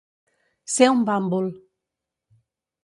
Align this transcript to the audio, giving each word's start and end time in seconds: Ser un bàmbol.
Ser 0.75 0.89
un 0.93 1.03
bàmbol. 1.11 1.53